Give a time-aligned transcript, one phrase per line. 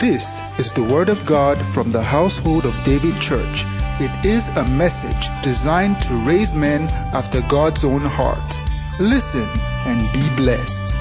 [0.00, 0.22] This
[0.60, 3.66] is the Word of God from the household of David Church.
[3.98, 8.38] It is a message designed to raise men after God's own heart.
[9.00, 9.50] Listen
[9.90, 10.94] and be blessed.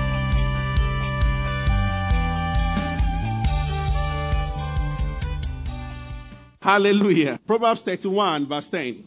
[6.59, 7.39] Hallelujah.
[7.45, 9.04] Proverbs 31, verse 10.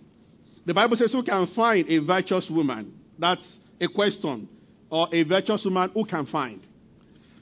[0.66, 2.96] The Bible says, Who can find a virtuous woman?
[3.18, 4.48] That's a question.
[4.88, 6.64] Or a virtuous woman, who can find?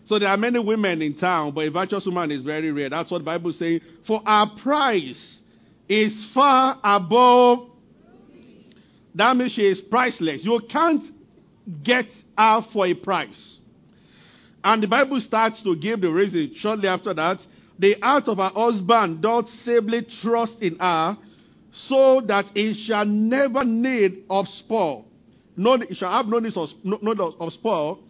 [0.08, 2.88] So there are many women in town, but a virtuous woman is very rare.
[2.88, 3.82] That's what the Bible is saying.
[4.06, 5.42] For our price
[5.86, 7.68] is far above.
[9.14, 10.46] That means she is priceless.
[10.46, 11.04] You can't
[11.82, 12.06] get
[12.38, 13.58] her for a price.
[14.64, 17.46] And the Bible starts to give the reason shortly after that.
[17.78, 21.18] The heart of her husband doth safely trust in her,
[21.70, 25.04] so that he shall never need of spoil.
[25.54, 28.07] No, he shall have no need of, no, no of spoil.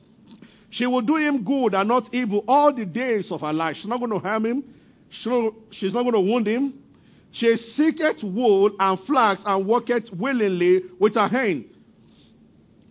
[0.70, 3.76] She will do him good and not evil all the days of her life.
[3.76, 4.64] She's not going to harm him.
[5.10, 6.74] She's not going to wound him.
[7.30, 11.66] She seeketh wool and flax and worketh willingly with her hand.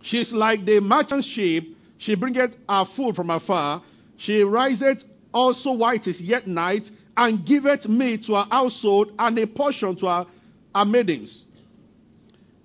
[0.02, 1.76] She's like the merchant sheep.
[1.98, 3.82] She bringeth her food from afar.
[4.16, 9.46] She riseth also white is yet night, and giveth meat to her household and a
[9.46, 10.26] portion to her,
[10.74, 11.44] her maidens.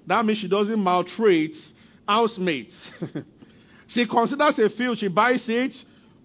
[0.08, 1.56] That means she doesn't maltreat
[2.08, 2.92] housemates.
[3.94, 5.76] she considers a field, she buys it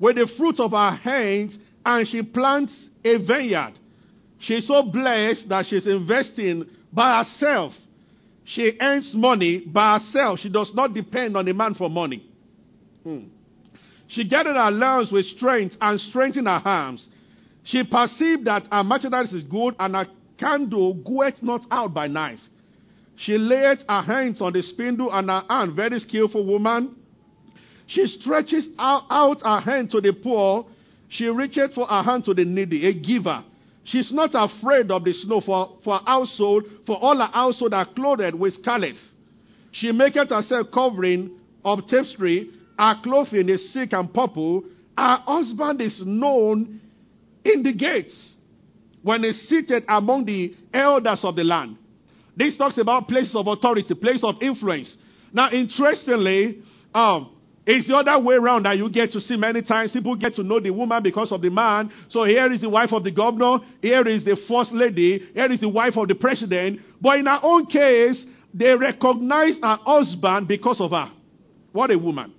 [0.00, 3.74] with the fruit of her hands, and she plants a vineyard.
[4.38, 7.74] She's so blessed that she's investing by herself.
[8.44, 10.38] She earns money by herself.
[10.40, 12.24] She does not depend on a man for money.
[13.02, 13.24] Hmm.
[14.06, 17.10] She gathered her loins with strength and strengthened her arms.
[17.64, 20.06] She perceived that her merchandise is good and her
[20.38, 22.38] candle goeth not out by night.
[23.16, 26.94] She laid her hands on the spindle and her hand, very skillful woman.
[27.88, 30.66] She stretches out, out her hand to the poor.
[31.08, 33.44] She reaches for her hand to the needy, a giver.
[33.82, 37.86] She's not afraid of the snow for, for her household, for all her household are
[37.86, 38.96] clothed with scarlet.
[39.72, 41.32] She maketh herself covering
[41.64, 44.64] of tapestry her clothing is silk and purple.
[44.96, 46.80] Her husband is known
[47.44, 48.36] in the gates
[49.02, 51.76] when he's seated among the elders of the land.
[52.36, 54.96] This talks about places of authority, place of influence.
[55.32, 56.62] Now, interestingly,
[56.94, 57.32] um,
[57.70, 59.92] it's the other way around that you get to see many times.
[59.92, 61.92] People get to know the woman because of the man.
[62.08, 63.58] So here is the wife of the governor.
[63.82, 65.18] Here is the first lady.
[65.34, 66.80] Here is the wife of the president.
[66.98, 68.24] But in her own case,
[68.54, 71.10] they recognize her husband because of her.
[71.72, 72.32] What a woman.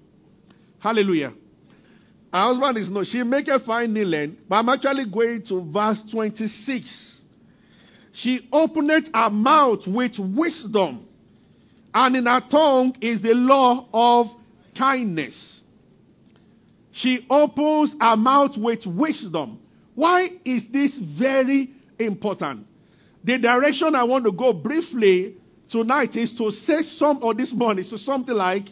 [0.79, 1.34] Hallelujah.
[2.34, 3.03] Her husband is no.
[3.03, 7.22] She make a fine kneeling, but I'm actually going to verse 26.
[8.13, 11.06] She opened her mouth with wisdom,
[11.94, 14.38] and in her tongue is the law of
[14.79, 15.63] kindness.
[16.91, 19.59] She opens her mouth with wisdom.
[19.94, 22.66] Why is this very important?
[23.23, 25.35] The direction I want to go briefly
[25.69, 28.69] tonight is to say some, or this morning, to something like,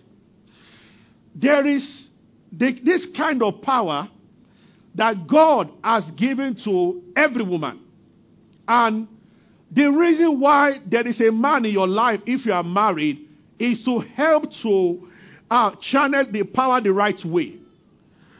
[1.35, 2.09] there is
[2.51, 4.09] this kind of power
[4.95, 7.81] that God has given to every woman.
[8.67, 9.07] And
[9.69, 13.27] the reason why there is a man in your life, if you are married,
[13.59, 15.06] is to help to
[15.49, 17.57] uh, channel the power the right way.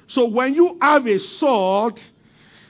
[0.08, 2.00] So when you have a sword,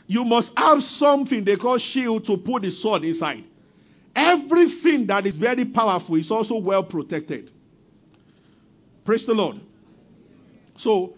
[0.07, 3.43] you must have something they call shield to put the sword inside.
[4.15, 7.51] Everything that is very powerful is also well protected.
[9.05, 9.57] Praise the Lord.
[10.77, 11.13] So,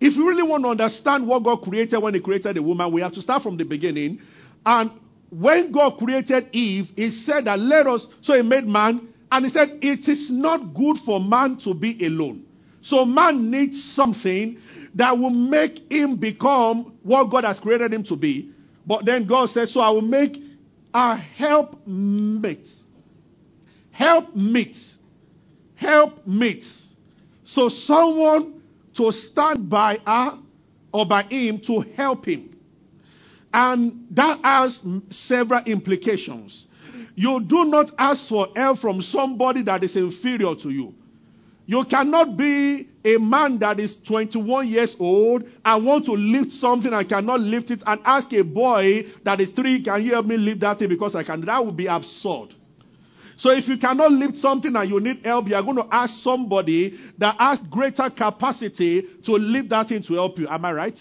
[0.00, 3.02] if you really want to understand what God created when He created the woman, we
[3.02, 4.20] have to start from the beginning.
[4.64, 4.90] And
[5.30, 9.50] when God created Eve, He said that let us, so He made man, and He
[9.50, 12.46] said it is not good for man to be alone.
[12.82, 14.58] So man needs something
[14.94, 18.52] that will make him become what God has created him to be.
[18.86, 20.36] But then God says, so I will make
[20.92, 22.68] a help mate.
[23.90, 24.76] Help meet.
[25.74, 26.64] Help meet.
[27.44, 28.62] So someone
[28.94, 30.38] to stand by her
[30.92, 32.56] or by him to help him.
[33.52, 36.66] And that has several implications.
[37.14, 40.94] You do not ask for help from somebody that is inferior to you.
[41.70, 46.92] You cannot be a man that is 21 years old and want to lift something
[46.92, 50.36] and cannot lift it and ask a boy that is three, can you help me
[50.36, 51.42] lift that thing because I can?
[51.42, 52.56] That would be absurd.
[53.36, 56.20] So if you cannot lift something and you need help, you are going to ask
[56.22, 60.48] somebody that has greater capacity to lift that thing to help you.
[60.48, 60.98] Am I right?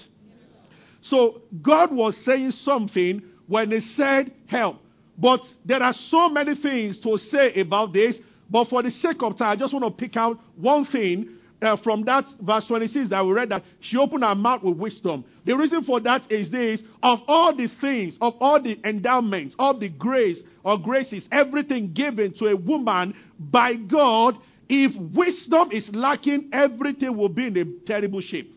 [1.02, 4.78] So God was saying something when he said help.
[5.18, 8.20] But there are so many things to say about this.
[8.50, 11.78] But for the sake of time, I just want to pick out one thing uh,
[11.78, 15.26] from that verse 26 that we read that she opened her mouth with wisdom.
[15.46, 19.78] The reason for that is this of all the things, of all the endowments, all
[19.78, 24.38] the grace or graces, everything given to a woman by God,
[24.68, 28.56] if wisdom is lacking, everything will be in a terrible shape.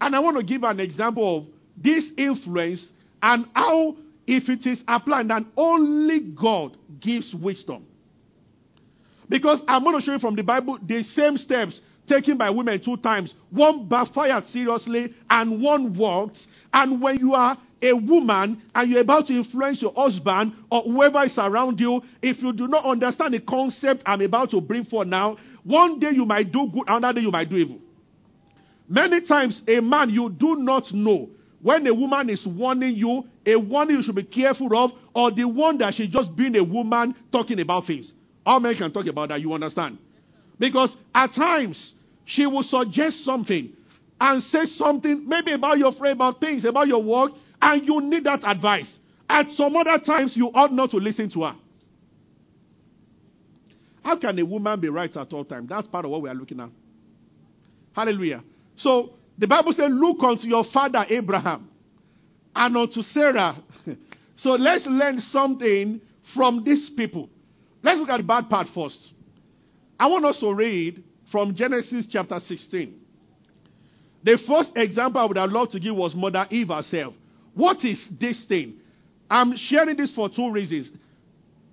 [0.00, 1.46] And I want to give an example of
[1.76, 3.96] this influence and how,
[4.26, 7.86] if it is applied, and only God gives wisdom.
[9.28, 12.80] Because I'm going to show you from the Bible the same steps taken by women
[12.82, 13.34] two times.
[13.50, 16.38] One backfired seriously and one worked.
[16.72, 21.22] And when you are a woman and you're about to influence your husband or whoever
[21.24, 25.06] is around you, if you do not understand the concept I'm about to bring forth
[25.06, 27.78] now, one day you might do good, another day you might do evil.
[28.88, 31.28] Many times, a man you do not know
[31.60, 35.44] when a woman is warning you, a warning you should be careful of, or the
[35.46, 38.14] one that she's just being a woman talking about things.
[38.48, 39.42] How many can talk about that?
[39.42, 39.98] You understand?
[40.58, 41.92] Because at times,
[42.24, 43.70] she will suggest something
[44.18, 48.24] and say something, maybe about your friend, about things, about your work, and you need
[48.24, 48.98] that advice.
[49.28, 51.56] At some other times, you ought not to listen to her.
[54.02, 55.68] How can a woman be right at all times?
[55.68, 56.70] That's part of what we are looking at.
[57.94, 58.42] Hallelujah.
[58.76, 61.68] So, the Bible says, Look unto your father Abraham
[62.56, 63.56] and unto Sarah.
[64.36, 66.00] so, let's learn something
[66.34, 67.28] from these people.
[67.82, 69.12] Let's look at the bad part first.
[69.98, 73.00] I want us to read from Genesis chapter 16.
[74.24, 77.14] The first example I would have loved to give was Mother Eve herself.
[77.54, 78.80] What is this thing?
[79.30, 80.90] I'm sharing this for two reasons.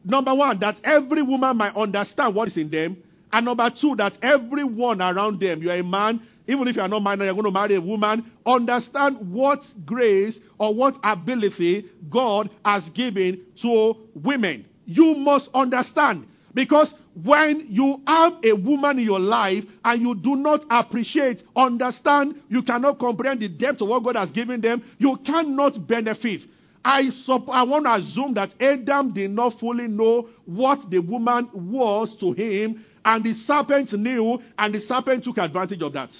[0.03, 2.97] Number one, that every woman might understand what is in them.
[3.31, 7.23] And number two, that everyone around them, you're a man, even if you're not married,
[7.23, 13.45] you're going to marry a woman, understand what grace or what ability God has given
[13.61, 14.65] to women.
[14.85, 16.27] You must understand.
[16.53, 22.41] Because when you have a woman in your life and you do not appreciate, understand,
[22.47, 26.43] you cannot comprehend the depth of what God has given them, you cannot benefit.
[26.83, 27.09] I,
[27.51, 32.31] I want to assume that Adam did not fully know what the woman was to
[32.31, 36.13] him, and the serpent knew, and the serpent took advantage of that.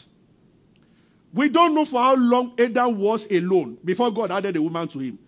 [1.34, 5.00] We don't know for how long Adam was alone before God added a woman to
[5.00, 5.20] him.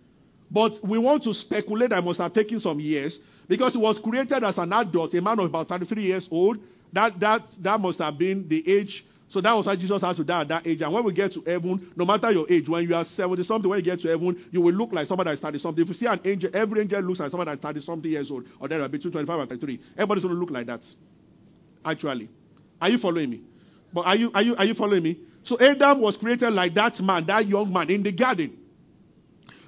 [0.50, 4.44] But we want to speculate that must have taken some years because he was created
[4.44, 6.58] as an adult, a man of about 33 years old.
[6.94, 9.06] That, that, that must have been the age.
[9.30, 10.82] So that was why Jesus had to die at that age.
[10.82, 13.70] And when we get to heaven, no matter your age, when you are 70 something,
[13.70, 15.82] when you get to heaven, you will look like somebody that started something.
[15.82, 18.46] If you see an angel, every angel looks like somebody that started something years old,
[18.62, 19.80] or there are between 25 and 33.
[19.98, 20.82] Everybody's going to look like that.
[21.84, 22.30] Actually.
[22.80, 23.42] Are you following me?
[23.94, 25.18] But are you, are you, are you following me?
[25.44, 28.58] So Adam was created like that man, that young man in the garden.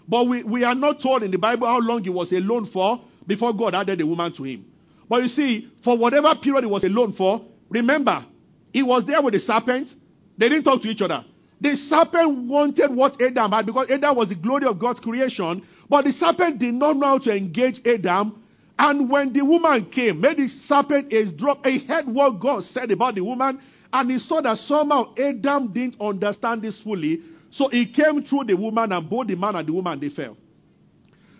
[0.09, 2.99] But we, we are not told in the Bible how long he was alone for
[3.27, 4.65] before God added a woman to him.
[5.07, 8.25] But you see, for whatever period he was alone for, remember,
[8.73, 9.93] he was there with the serpent.
[10.37, 11.23] They didn't talk to each other.
[11.61, 15.63] The serpent wanted what Adam had because Adam was the glory of God's creation.
[15.87, 18.41] But the serpent did not know how to engage Adam.
[18.79, 21.67] And when the woman came, maybe the serpent is dropped.
[21.67, 23.59] He heard what God said about the woman.
[23.91, 27.21] And he saw that somehow Adam didn't understand this fully.
[27.51, 30.37] So he came through the woman and both the man and the woman, they fell.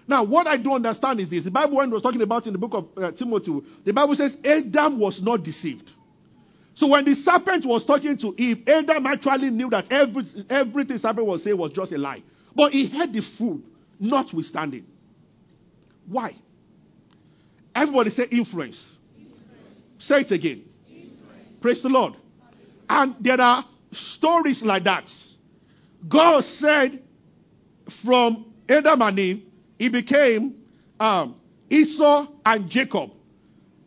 [0.08, 1.44] Now, what I don't understand is this.
[1.44, 4.16] The Bible, when it was talking about in the book of uh, Timothy, the Bible
[4.16, 5.92] says Adam was not deceived.
[6.74, 11.00] So when the serpent was talking to Eve, Adam actually knew that every, everything the
[11.00, 12.24] serpent was saying was just a lie.
[12.56, 13.64] But he had the food,
[14.00, 14.86] notwithstanding.
[16.08, 16.36] Why?
[17.76, 18.98] Everybody say influence.
[19.16, 19.38] influence.
[20.00, 20.64] Say it again.
[20.90, 21.62] Influence.
[21.62, 22.16] Praise the Lord.
[22.88, 25.08] And there are stories like that.
[26.08, 27.02] God said
[28.04, 29.44] from Adam and Eve,
[29.78, 30.56] he became
[31.00, 31.36] um,
[31.70, 33.12] Esau and Jacob.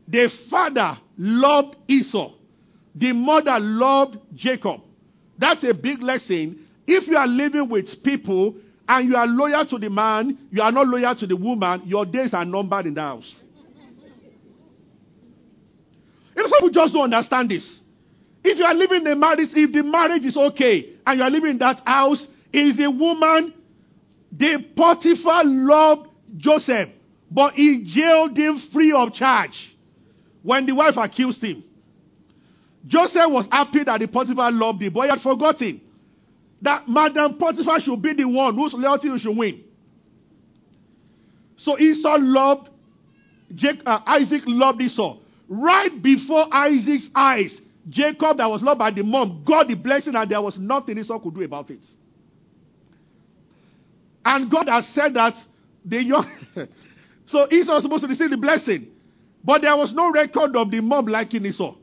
[0.08, 2.32] The father loved Esau.
[2.94, 4.80] The mother loved Jacob.
[5.38, 6.66] That's a big lesson.
[6.86, 8.56] If you are living with people
[8.88, 12.04] and you are loyal to the man, you are not loyal to the woman, your
[12.04, 13.34] days are numbered in the house.
[16.36, 17.81] Some people just don't understand this.
[18.44, 21.30] If you are living in a marriage, if the marriage is okay and you are
[21.30, 23.54] living in that house, is a woman,
[24.30, 26.88] the Potiphar loved Joseph,
[27.30, 29.74] but he jailed him free of charge
[30.42, 31.64] when the wife accused him.
[32.86, 35.80] Joseph was happy that the Potiphar loved him, but he had forgotten
[36.62, 39.62] that Madam Potiphar should be the one whose loyalty you should win.
[41.56, 42.70] So Esau loved,
[43.86, 45.18] uh, Isaac loved Esau.
[45.48, 50.30] Right before Isaac's eyes, Jacob, that was loved by the mom, got the blessing and
[50.30, 51.84] there was nothing Esau could do about it.
[54.24, 55.34] And God has said that
[55.84, 56.30] the young.
[57.24, 58.88] so Esau was supposed to receive the blessing.
[59.44, 61.74] But there was no record of the mom liking Esau.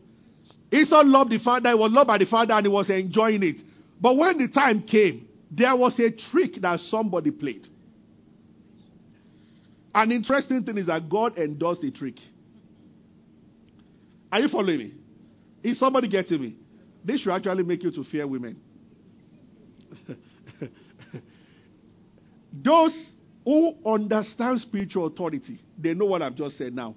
[0.72, 3.62] Esau loved the father, he was loved by the father, and he was enjoying it.
[4.00, 7.68] But when the time came, there was a trick that somebody played.
[9.94, 12.16] An interesting thing is that God endorsed the trick.
[14.32, 14.94] Are you following me?
[15.64, 16.56] Is somebody getting me?
[17.04, 18.60] This should actually make you to fear women.
[22.54, 23.14] Those
[23.44, 26.96] who understand spiritual authority, they know what I've just said now.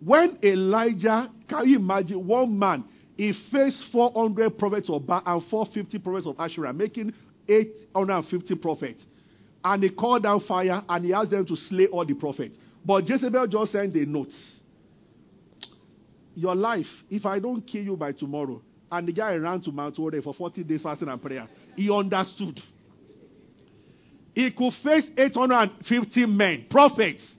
[0.00, 2.84] When Elijah, can you imagine one man,
[3.16, 7.12] he faced 400 prophets of Baal and 450 prophets of Asherah, making
[7.48, 9.04] 850 prophets.
[9.62, 12.58] And he called down fire and he asked them to slay all the prophets.
[12.84, 14.32] But Jezebel just sent a note.
[16.40, 19.94] Your life, if I don't kill you by tomorrow, and the guy ran to Mount
[19.94, 22.58] Horeb for 40 days fasting and prayer, he understood.
[24.34, 27.36] He could face 850 men, prophets.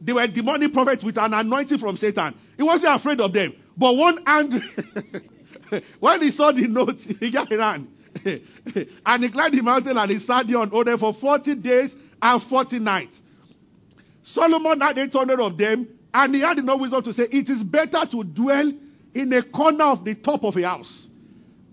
[0.00, 2.36] They were demonic prophets with an anointing from Satan.
[2.56, 3.52] He wasn't afraid of them.
[3.76, 4.62] But one angry,
[5.98, 7.88] when he saw the note, he got ran.
[8.24, 12.42] and he climbed the mountain and he sat there on Horeb for 40 days and
[12.44, 13.20] 40 nights.
[14.22, 18.06] Solomon had 800 of them, and he had enough wisdom to say, It is better
[18.10, 18.72] to dwell
[19.14, 21.08] in a corner of the top of a house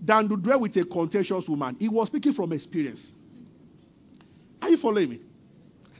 [0.02, 1.76] than to dwell with a contentious woman.
[1.78, 3.14] He was speaking from experience.
[4.60, 5.20] Are you following me?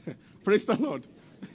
[0.45, 1.07] Praise the Lord.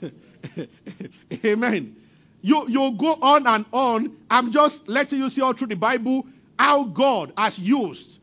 [1.44, 1.96] Amen.
[2.40, 4.16] You, you go on and on.
[4.28, 6.26] I'm just letting you see all through the Bible
[6.58, 8.18] how God has used.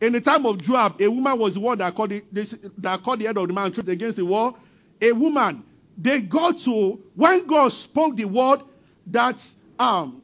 [0.00, 2.22] In the time of Joab, a woman was the one that called the,
[2.78, 4.56] that called the head of the man truth against the wall.
[5.02, 5.64] A woman.
[5.98, 8.60] They got to, when God spoke the word
[9.08, 9.40] that
[9.78, 10.22] um,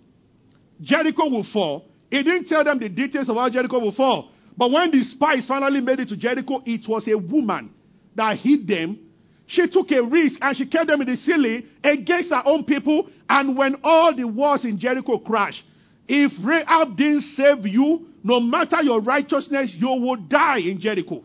[0.80, 4.32] Jericho will fall, he didn't tell them the details of how Jericho will fall.
[4.56, 7.72] But when the spies finally made it to Jericho, it was a woman
[8.14, 8.98] that hid them.
[9.46, 13.08] She took a risk and she kept them in the city against her own people.
[13.28, 15.64] And when all the walls in Jericho crashed,
[16.06, 21.24] if Rahab didn't save you, no matter your righteousness, you will die in Jericho.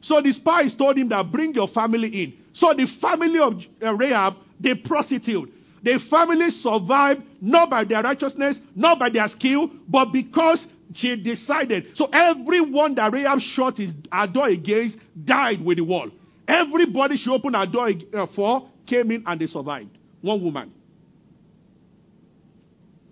[0.00, 2.34] So the spies told him that bring your family in.
[2.52, 5.52] So the family of uh, Rahab, they prostitute.
[5.82, 11.96] The family survived not by their righteousness, not by their skill, but because she decided.
[11.96, 13.92] So everyone that Rahab shot his
[14.32, 16.10] door against died with the wall.
[16.46, 19.90] Everybody she opened her door uh, for came in and they survived.
[20.20, 20.72] One woman.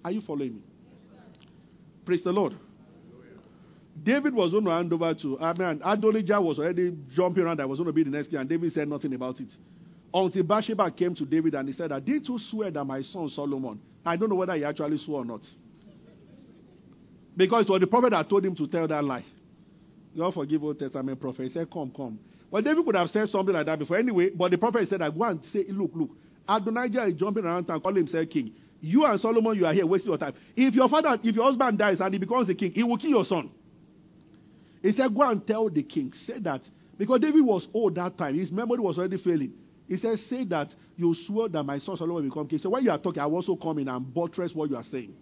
[0.04, 0.62] Are you following me?
[2.04, 2.54] Praise the Lord.
[4.02, 7.68] David was going to hand over to, I mean, Adonijah was already jumping around that
[7.68, 9.52] was going to be the next king, and David said nothing about it.
[10.12, 13.28] Until Bathsheba came to David and he said, I did you swear that my son
[13.28, 15.46] Solomon, I don't know whether he actually swore or not.
[17.36, 19.24] Because it was the prophet that told him to tell that lie.
[20.16, 21.42] God forgive Old Testament prophet.
[21.42, 22.18] He said, Come, come.
[22.50, 23.98] Well, David could have said something like that before.
[23.98, 26.10] Anyway, but the prophet said, I go and say, Look, look.
[26.48, 28.54] Adonijah is jumping around and calling himself king.
[28.80, 30.34] You and Solomon, you are here wasting your time.
[30.56, 33.10] If your father, if your husband dies and he becomes the king, he will kill
[33.10, 33.50] your son.
[34.86, 36.12] He said, Go and tell the king.
[36.12, 36.62] Say that.
[36.96, 38.36] Because David was old that time.
[38.36, 39.52] His memory was already failing.
[39.88, 42.60] He said, Say that you swore that my son Solomon will become king.
[42.60, 44.84] So when you are talking, I will also come in and buttress what you are
[44.84, 45.12] saying.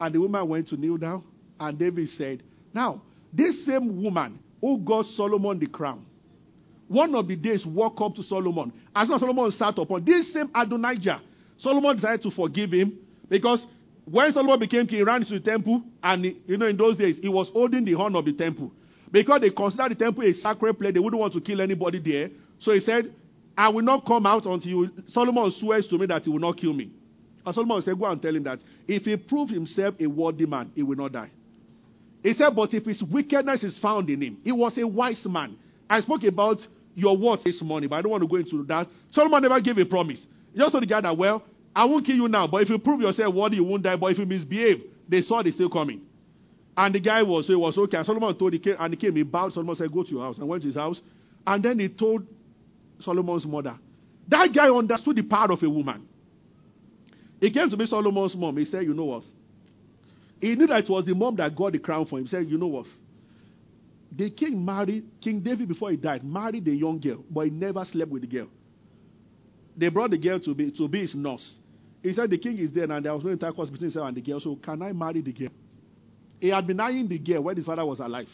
[0.00, 1.22] And the woman went to kneel down.
[1.60, 2.42] And David said,
[2.74, 3.00] Now,
[3.32, 6.04] this same woman who got Solomon the crown,
[6.88, 8.72] one of the days walked up to Solomon.
[8.94, 11.22] As soon as Solomon sat upon this same Adonijah,
[11.58, 12.98] Solomon decided to forgive him
[13.28, 13.68] because
[14.04, 16.96] when Solomon became king, he ran into the temple, and he, you know, in those
[16.96, 18.70] days, he was holding the horn of the temple.
[19.10, 22.30] Because they considered the temple a sacred place, they wouldn't want to kill anybody there.
[22.58, 23.14] So he said,
[23.56, 26.72] I will not come out until Solomon swears to me that he will not kill
[26.72, 26.90] me.
[27.46, 30.72] And Solomon said, Go and tell him that if he prove himself a worthy man,
[30.74, 31.30] he will not die.
[32.22, 35.56] He said, But if his wickedness is found in him, he was a wise man.
[35.88, 38.88] I spoke about your words this morning, but I don't want to go into that.
[39.12, 40.26] Solomon never gave a promise.
[40.52, 41.42] He just told the guy that, Well,
[41.74, 43.96] I won't kill you now, but if you prove yourself worthy, you won't die.
[43.96, 46.02] But if you misbehave, they saw they still coming.
[46.76, 47.96] And the guy was, so he was okay.
[47.96, 49.52] And Solomon told, he came, and he came, he bowed.
[49.52, 50.38] Solomon said, Go to your house.
[50.38, 51.00] And went to his house.
[51.46, 52.26] And then he told
[53.00, 53.78] Solomon's mother.
[54.28, 56.08] That guy understood the power of a woman.
[57.40, 58.56] He came to meet Solomon's mom.
[58.56, 59.24] He said, You know what?
[60.40, 62.24] He knew that it was the mom that got the crown for him.
[62.24, 62.86] He said, You know what?
[64.16, 67.84] The king married, King David, before he died, married a young girl, but he never
[67.84, 68.48] slept with the girl.
[69.76, 71.58] They brought the girl to be, to be his nurse.
[72.04, 74.20] He said, The king is dead, and there was no intercourse between himself and the
[74.20, 75.48] girl, so can I marry the girl?
[76.38, 78.28] He had been eyeing the girl when his father was alive.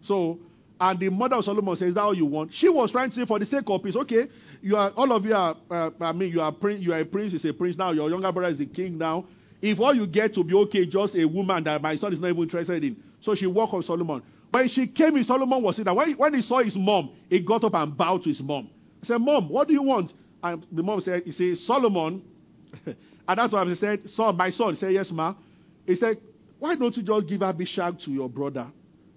[0.00, 0.38] So,
[0.80, 3.16] and the mother of Solomon says, "Is that all you want?" She was trying to
[3.16, 4.28] say, for the sake of peace, okay,
[4.62, 5.56] you are all of you are.
[5.68, 6.80] Uh, I mean, you are prince.
[6.82, 7.34] You are a prince.
[7.34, 7.90] Is a prince now.
[7.90, 9.26] Your younger brother is the king now.
[9.60, 12.28] If all you get to be okay, just a woman that my son is not
[12.28, 12.96] even interested in.
[13.20, 14.22] So she walked on Solomon.
[14.52, 15.94] When she came in, Solomon was sitting.
[15.94, 18.70] When, when he saw his mom, he got up and bowed to his mom.
[19.00, 20.12] He said, "Mom, what do you want?"
[20.44, 22.22] And the mom said, "He see, Solomon
[23.28, 25.36] And that's why I said, son, my son, he said, yes, ma.
[25.86, 26.18] He said,
[26.58, 28.72] why don't you just give Abishag to your brother,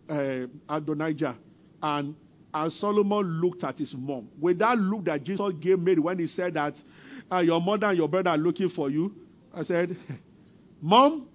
[0.07, 1.35] uh, Adonijah?
[1.81, 2.15] And,
[2.53, 4.29] and Solomon looked at his mom.
[4.39, 6.79] With that look that Jesus gave Mary when he said that
[7.31, 9.15] uh, your mother and your brother are looking for you,
[9.51, 9.97] I said,
[10.81, 11.27] Mom,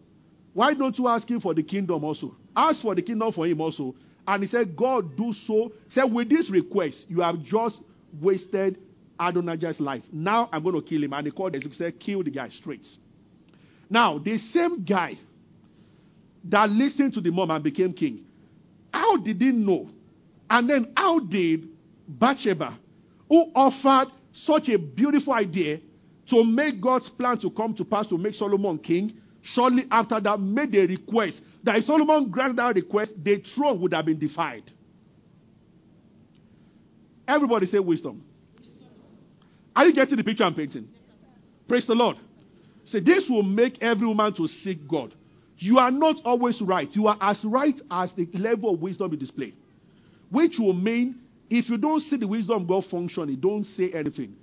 [0.52, 2.36] why don't you ask him for the kingdom also?
[2.54, 3.94] Ask for the kingdom for him also.
[4.26, 5.72] And he said, God, do so.
[5.86, 7.82] He said, with this request, you have just
[8.20, 8.78] wasted
[9.18, 10.02] Adonijah's life.
[10.12, 11.12] Now I'm going to kill him.
[11.12, 12.86] And they called the said, kill the guy straight.
[13.90, 15.18] Now, the same guy
[16.44, 18.24] that listened to the mom and became king,
[18.92, 19.88] how did he know?
[20.48, 21.68] And then how did
[22.06, 22.78] Bathsheba,
[23.28, 25.80] who offered such a beautiful idea
[26.30, 30.38] to make God's plan to come to pass to make Solomon king, shortly after that
[30.38, 34.70] made a request that if Solomon granted that request, the throne would have been defied.
[37.26, 38.24] Everybody say wisdom.
[39.78, 40.88] Are you getting the picture I'm painting?
[41.68, 42.16] Praise the Lord.
[42.84, 45.14] Say, this will make every woman to seek God.
[45.56, 46.88] You are not always right.
[46.96, 49.54] You are as right as the level of wisdom you display.
[50.30, 54.34] Which will mean if you don't see the wisdom of God functioning, don't say anything.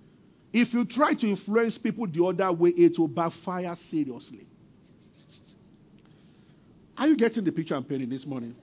[0.53, 4.47] If you try to influence people the other way, it will backfire seriously.
[6.97, 8.55] Are you getting the picture I'm painting this morning?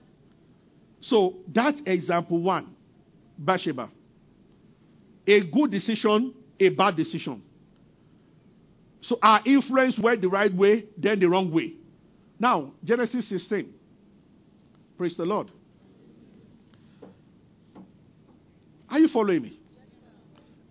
[1.02, 2.74] So that's example one.
[3.36, 3.90] Bathsheba.
[5.26, 6.32] A good decision,
[6.66, 7.42] a bad decision.
[9.00, 11.74] So our influence went the right way, then the wrong way.
[12.38, 13.72] Now, Genesis 16.
[14.96, 15.50] Praise the Lord.
[18.88, 19.58] Are you following me?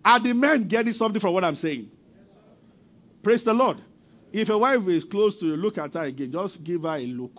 [0.04, 1.90] Are the men getting something from what I'm saying?
[3.22, 3.78] Praise the Lord.
[4.32, 6.32] If a wife is close to you, look at her again.
[6.32, 7.38] Just give her a look.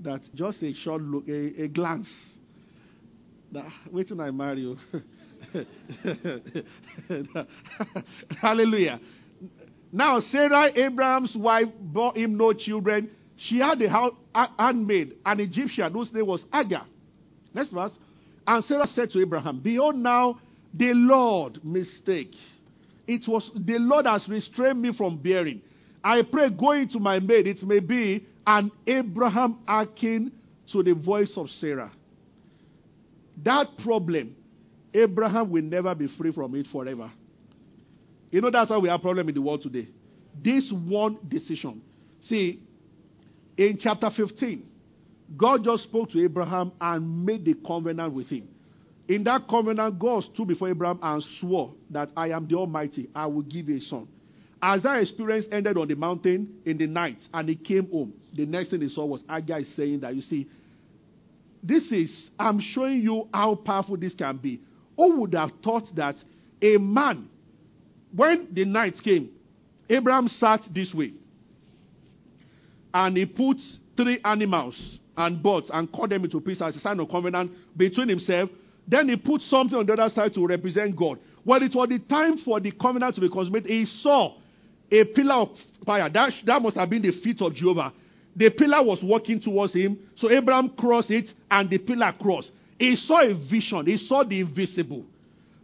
[0.00, 2.38] That just a short look, a, a glance.
[3.52, 4.76] That, wait till I marry you.
[8.40, 9.00] Hallelujah.
[9.92, 13.10] Now, Sarah, Abraham's wife, bore him no children.
[13.36, 14.10] She had a
[14.58, 16.86] handmaid, an Egyptian, whose name was Agar.
[17.54, 17.96] Next verse.
[18.46, 20.40] And Sarah said to Abraham, Behold, now
[20.72, 22.34] the Lord mistake.
[23.06, 25.62] It was the Lord has restrained me from bearing.
[26.02, 30.32] I pray, going to my maid, it may be, and Abraham hearkened
[30.72, 31.92] to the voice of Sarah.
[33.42, 34.36] That problem,
[34.94, 37.10] Abraham will never be free from it forever.
[38.30, 39.88] You know that's why we have problem in the world today.
[40.42, 41.82] This one decision.
[42.20, 42.60] See,
[43.56, 44.64] in chapter 15,
[45.36, 48.48] God just spoke to Abraham and made the covenant with him.
[49.08, 53.26] In that covenant, God stood before Abraham and swore that I am the Almighty, I
[53.26, 54.08] will give you a son.
[54.62, 58.46] As that experience ended on the mountain in the night and he came home, the
[58.46, 60.48] next thing he saw was Agar saying that, you see,
[61.62, 64.60] this is, I'm showing you how powerful this can be.
[64.96, 66.16] Who would have thought that
[66.62, 67.28] a man,
[68.14, 69.30] when the night came,
[69.88, 71.12] Abraham sat this way
[72.92, 73.60] and he put
[73.96, 78.08] three animals and birds and cut them into pieces as a sign of covenant between
[78.08, 78.50] himself.
[78.86, 81.18] Then he put something on the other side to represent God.
[81.42, 84.36] When it was the time for the covenant to be consummated, he saw
[84.90, 85.48] a pillar of
[85.84, 86.08] fire.
[86.08, 87.92] That, that must have been the feet of Jehovah.
[88.36, 89.98] The pillar was walking towards him.
[90.16, 92.52] So Abraham crossed it and the pillar crossed.
[92.78, 93.86] He saw a vision.
[93.86, 95.04] He saw the invisible.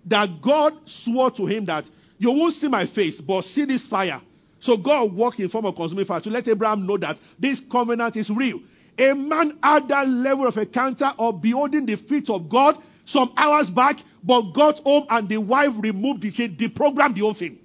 [0.07, 4.21] That God swore to him that you won't see my face, but see this fire.
[4.61, 8.17] So God walked in form of consuming fire to let Abraham know that this covenant
[8.17, 8.61] is real.
[8.99, 13.71] A man had that level of encounter of beholding the feet of God some hours
[13.71, 17.59] back, but got home and the wife removed the chain, deprogrammed the whole thing.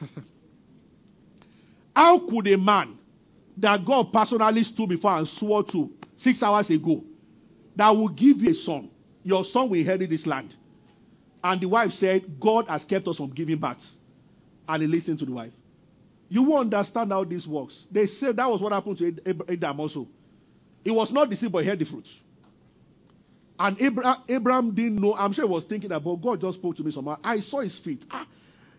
[1.96, 2.98] How could a man
[3.58, 7.04] that God personally stood before and swore to six hours ago
[7.76, 8.90] that will give you a son,
[9.22, 10.54] your son will inherit this land?
[11.44, 13.82] And the wife said, God has kept us from giving birth.
[14.68, 15.52] And he listened to the wife.
[16.28, 17.86] You won't understand how this works.
[17.90, 19.14] They said that was what happened to
[19.50, 20.06] Adam also.
[20.84, 22.08] He was not deceived, but he had the fruit.
[23.58, 23.80] And
[24.28, 25.14] Abraham, didn't know.
[25.14, 27.16] I'm sure he was thinking about God just spoke to me somehow.
[27.22, 28.04] I saw his feet.
[28.10, 28.26] Ah,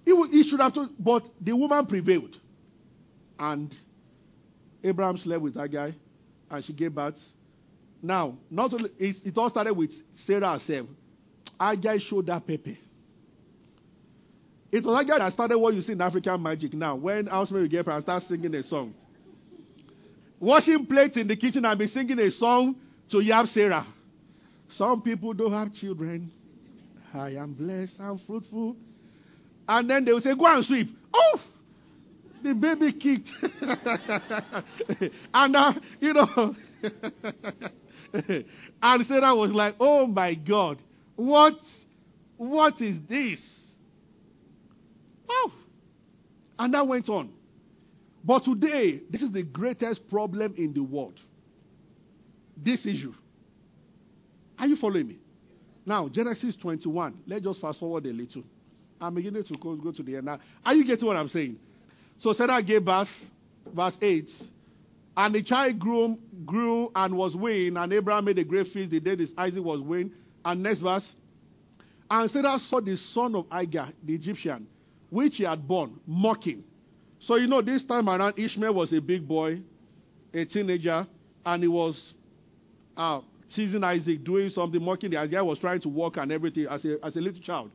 [0.04, 2.36] he, he should have told, but the woman prevailed.
[3.38, 3.74] And
[4.84, 5.96] Abraham slept with that guy,
[6.50, 7.20] and she gave birth.
[8.02, 10.88] Now, not only it, it all started with Sarah herself.
[11.60, 12.78] Agai showed that Pepe.
[14.72, 16.96] It was Agai that started what you see in African magic now.
[16.96, 18.94] When Housemaid will get and start singing a song.
[20.40, 22.76] Washing plates in the kitchen and be singing a song
[23.10, 23.86] to Yab Sarah.
[24.68, 26.32] Some people don't have children.
[27.14, 28.76] I am blessed I'm fruitful.
[29.68, 30.90] And then they will say, Go and sweep.
[31.14, 31.40] Oh!
[32.44, 33.32] The baby kicked.
[35.34, 36.56] and, uh, you know,
[38.82, 40.82] and Sarah was like, Oh my God,
[41.16, 41.56] what,
[42.36, 43.76] what is this?
[45.30, 45.54] Oh.
[46.60, 47.32] And that went on.
[48.26, 51.20] But today, this is the greatest problem in the world.
[52.58, 53.14] This issue.
[54.60, 55.18] Are you following me?
[55.86, 57.24] Now, Genesis 21.
[57.26, 58.44] Let's just fast forward a little.
[59.00, 60.40] I'm beginning to go, go to the end now.
[60.66, 61.58] Are you getting what I'm saying?
[62.24, 63.10] So Sarah gave birth,
[63.76, 64.32] verse 8.
[65.18, 69.02] And the child grew, grew and was weaned, and Abraham made a great feast the
[69.02, 70.14] day this Isaac was weaned.
[70.46, 71.18] And next verse.
[72.10, 74.68] And Sarah saw the son of Agar, the Egyptian,
[75.10, 76.64] which he had born, mocking.
[77.20, 79.60] So you know, this time around, Ishmael was a big boy,
[80.34, 81.06] a teenager,
[81.46, 82.14] and he was
[82.96, 83.20] uh,
[83.54, 87.06] teasing Isaac, doing something, mocking the guy was trying to walk and everything as a,
[87.06, 87.70] as a little child.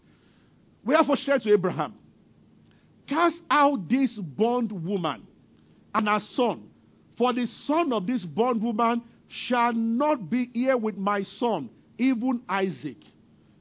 [0.87, 1.95] Wherefore said to Abraham,
[3.09, 5.27] Cast out this bondwoman
[5.95, 6.69] and her son,
[7.17, 12.99] for the son of this bondwoman shall not be here with my son, even Isaac.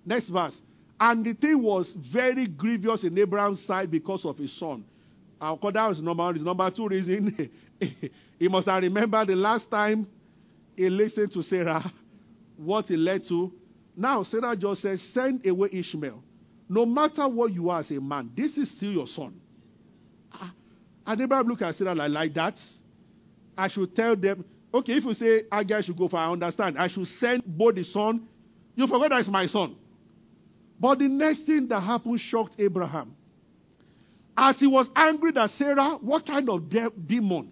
[0.05, 0.59] Next verse.
[0.99, 4.83] And the thing was very grievous in Abraham's sight because of his son.
[5.39, 6.43] I'll call that was number one.
[6.43, 7.49] Number two reason,
[8.39, 10.07] he must have remembered the last time
[10.75, 11.91] he listened to Sarah,
[12.57, 13.51] what it led to.
[13.95, 16.23] Now, Sarah just says, send away Ishmael.
[16.69, 19.39] No matter what you are as a man, this is still your son.
[20.33, 20.53] Ah,
[21.05, 22.59] and Abraham look at Sarah like, like that.
[23.57, 26.77] I should tell them, okay, if you say Agar should go for, I understand.
[26.77, 28.27] I should send both the son.
[28.75, 29.75] You forgot that it's my son.
[30.79, 33.15] But the next thing that happened shocked Abraham.
[34.37, 37.51] As he was angry that Sarah, what kind of de- demon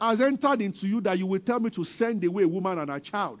[0.00, 2.90] has entered into you that you will tell me to send away a woman and
[2.90, 3.40] a child?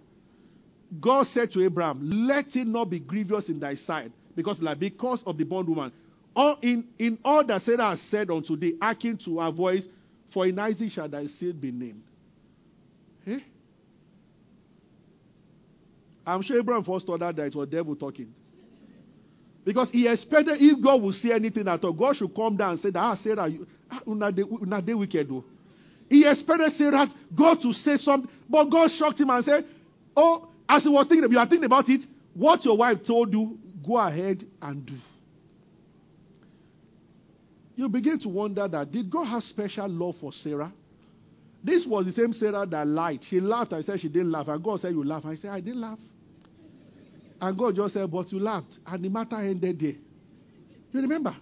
[0.98, 5.24] God said to Abraham, Let it not be grievous in thy sight, because like because
[5.24, 5.90] of the bondwoman.
[6.36, 9.88] All in, in all that Sarah has said unto thee, hearken to her voice,
[10.32, 12.04] for in Isaac shall thy seed be named.
[13.26, 13.40] Eh?
[16.24, 18.32] I'm sure Abraham first thought that it was devil talking.
[19.64, 22.78] Because he expected if God would say anything at all, God should come down and
[22.78, 25.28] say that, ah, Sarah, you, ah, una de, una de wicked.
[26.08, 29.64] He expected Sarah, God to say something, but God shocked him and said,
[30.16, 33.58] oh, as he was thinking, you are thinking about it, what your wife told you,
[33.88, 34.94] go ahead and do.
[37.74, 40.72] You begin to wonder that, did God have special love for Sarah?
[41.64, 43.24] This was the same Sarah that lied.
[43.24, 44.48] She laughed and said she didn't laugh.
[44.48, 45.24] And God said, You laugh.
[45.24, 45.98] I said, I didn't laugh.
[47.40, 48.78] And God just said, But you laughed.
[48.86, 49.94] And the matter ended there.
[50.92, 51.34] You remember?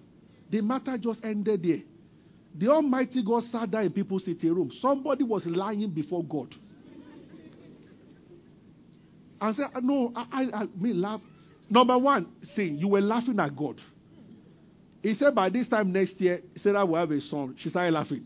[0.51, 1.83] The matter just ended there.
[2.55, 4.71] The Almighty God sat down in people's sitting room.
[4.71, 6.55] Somebody was lying before God.
[9.41, 11.21] And said, No, I, I, I laugh.
[11.69, 13.81] Number one, see, you were laughing at God.
[15.03, 17.55] He said by this time next year, Sarah will have a son.
[17.59, 18.25] She started laughing.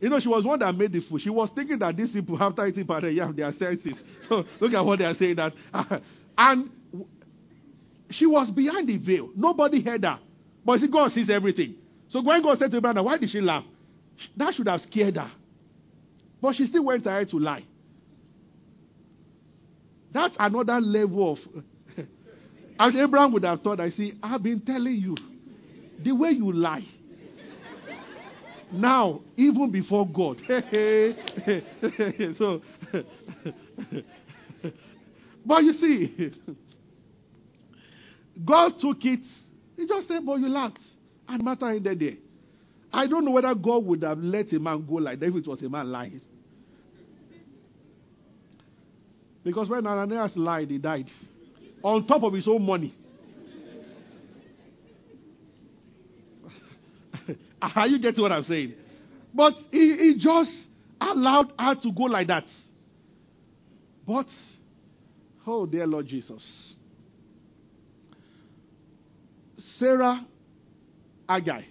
[0.00, 1.20] You know, she was one that made the food.
[1.20, 4.02] She was thinking that these people, have after eating parade, have their senses.
[4.28, 5.36] So look at what they are saying.
[5.36, 5.52] That
[6.38, 6.70] and
[8.10, 9.30] she was behind the veil.
[9.36, 10.18] Nobody heard her.
[10.64, 11.76] But see, God sees everything.
[12.08, 13.64] So when God said to Abraham, why did she laugh?
[14.36, 15.30] That should have scared her.
[16.40, 17.64] But she still went ahead to lie.
[20.12, 21.38] That's another level of.
[22.82, 25.16] As Abraham would have thought, I see, I've been telling you,
[26.00, 26.84] the way you lie.
[28.72, 30.40] Now, even before God.
[32.36, 32.60] so,
[35.46, 36.32] but you see,
[38.44, 39.24] God took it.
[39.76, 40.82] He just said, but you laughed.
[41.28, 42.16] And matter ended there.
[42.92, 45.46] I don't know whether God would have let a man go like that if it
[45.46, 46.20] was a man lying.
[49.44, 51.12] Because when Ananias lied, he died.
[51.82, 52.94] On top of his own money.
[57.62, 58.74] Are you getting what I'm saying?
[59.34, 60.68] But he, he just
[61.00, 62.44] allowed her to go like that.
[64.06, 64.26] But,
[65.46, 66.74] oh dear Lord Jesus.
[69.58, 70.26] Sarah
[71.28, 71.64] Agai.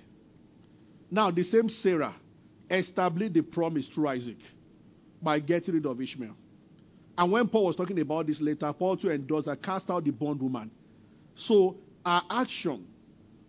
[1.10, 2.16] Now, the same Sarah
[2.70, 4.38] established the promise through Isaac
[5.22, 6.36] by getting rid of Ishmael.
[7.18, 10.12] And when Paul was talking about this later, Paul too endorsed that cast out the
[10.12, 10.72] bondwoman.
[11.36, 12.88] So our action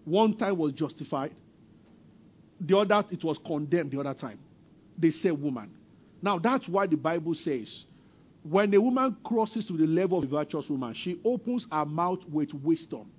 [0.04, 1.32] one time was justified,
[2.60, 4.38] the other it was condemned the other time.
[4.98, 5.70] They say woman.
[6.20, 7.84] Now that's why the Bible says
[8.42, 12.20] when a woman crosses to the level of a virtuous woman, she opens her mouth
[12.30, 13.10] with wisdom.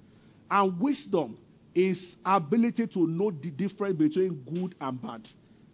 [0.52, 1.38] And wisdom
[1.74, 5.28] is ability to know the difference between good and bad.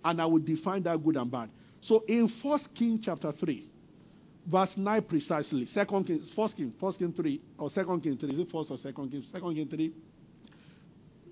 [0.06, 1.50] And I will define that good and bad.
[1.82, 3.70] So in First King chapter 3,
[4.50, 8.40] verse 9 precisely, Second King, First King, First King 3, or Second King 3, is
[8.40, 9.24] it First or Second King?
[9.32, 9.94] Second King 3.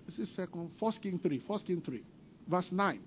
[0.06, 2.04] This is Second, First King 3, First King 3,
[2.48, 3.00] verse 9.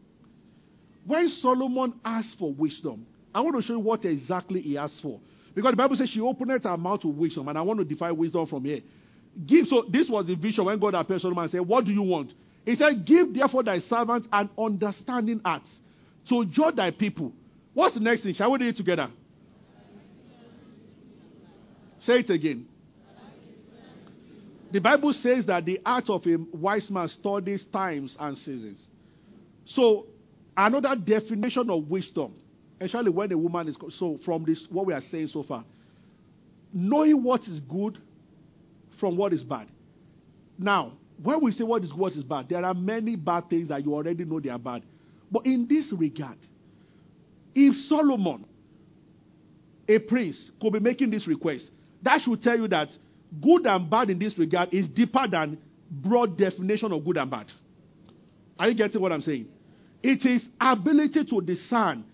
[1.06, 5.20] When Solomon asked for wisdom, I want to show you what exactly he asked for.
[5.54, 8.16] Because the Bible says she opened her mouth to wisdom, and I want to define
[8.16, 8.80] wisdom from here.
[9.46, 11.92] Give so this was the vision when God appeared to Solomon and said, What do
[11.92, 12.34] you want?
[12.64, 15.62] He said, Give therefore thy servant an understanding heart
[16.28, 17.32] to judge thy people.
[17.72, 18.34] What's the next thing?
[18.34, 19.08] Shall we do it together?
[22.00, 22.66] Say it again.
[24.72, 28.86] The Bible says that the heart of a wise man studies times and seasons.
[29.64, 30.06] So,
[30.56, 32.34] another definition of wisdom,
[32.80, 35.64] especially when a woman is so from this what we are saying so far,
[36.72, 37.98] knowing what is good
[38.98, 39.66] from what is bad.
[40.58, 43.68] Now, when we say what is good, what is bad, there are many bad things
[43.68, 44.84] that you already know they are bad.
[45.30, 46.38] But in this regard,
[47.54, 48.46] if Solomon,
[49.88, 51.70] a prince, could be making this request,
[52.02, 52.90] that should tell you that
[53.42, 55.58] good and bad in this regard is deeper than
[55.90, 57.50] broad definition of good and bad.
[58.58, 59.48] Are you getting what I'm saying?
[60.02, 62.04] It is ability to discern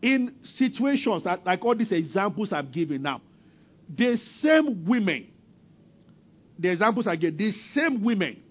[0.00, 3.20] in situations that, like all these examples I've given now.
[3.94, 5.28] The same women,
[6.58, 8.42] the examples I get, the same women,